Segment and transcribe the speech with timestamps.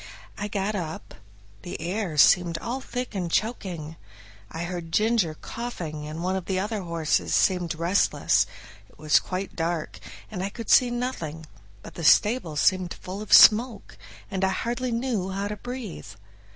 [0.35, 1.13] I got up;
[1.61, 3.97] the air seemed all thick and choking.
[4.49, 8.47] I heard Ginger coughing and one of the other horses seemed very restless;
[8.89, 9.99] it was quite dark,
[10.31, 11.45] and I could see nothing,
[11.83, 13.95] but the stable seemed full of smoke,
[14.31, 16.07] and I hardly knew how to breathe.